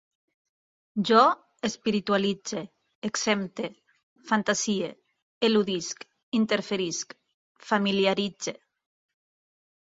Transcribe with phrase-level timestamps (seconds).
[1.07, 1.17] Jo
[1.67, 2.63] espiritualitze,
[3.09, 3.69] exempte,
[4.31, 4.89] fantasie,
[5.49, 6.07] eludisc,
[6.41, 7.15] interferisc,
[7.69, 8.57] familiaritze